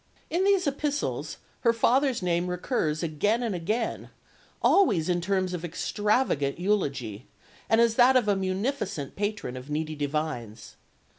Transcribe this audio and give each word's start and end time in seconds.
In 0.31 0.43
these 0.43 0.65
epistles 0.65 1.37
her 1.59 1.71
father's 1.73 2.23
name 2.23 2.47
recurs 2.47 3.03
again 3.03 3.43
and 3.43 3.53
again, 3.53 4.09
always 4.59 5.09
in 5.09 5.21
terms 5.21 5.53
of 5.53 5.63
extravagant 5.63 6.57
eulogy, 6.59 7.27
and 7.69 7.79
as 7.79 7.93
that 7.97 8.17
of 8.17 8.27
a 8.27 8.35
munificent 8.35 9.15
patron 9.15 9.55
of 9.55 9.69
needy 9.69 9.93
divines. 9.93 10.75